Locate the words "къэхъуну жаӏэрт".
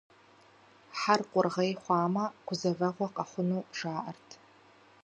3.15-4.29